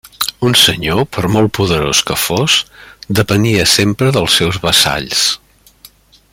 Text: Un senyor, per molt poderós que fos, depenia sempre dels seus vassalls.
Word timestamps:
Un 0.47 0.53
senyor, 0.59 1.01
per 1.17 1.23
molt 1.33 1.51
poderós 1.57 1.99
que 2.09 2.17
fos, 2.23 2.57
depenia 3.21 3.69
sempre 3.75 4.11
dels 4.17 4.41
seus 4.41 4.61
vassalls. 4.67 5.25